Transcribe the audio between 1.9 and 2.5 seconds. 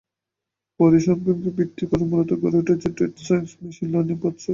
মূলত